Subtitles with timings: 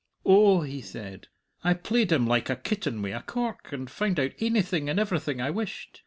[0.25, 1.27] "Oh," he said,
[1.63, 5.39] "I played him like a kitten wi' a cork, and found out ainything and everything
[5.39, 5.99] I wished.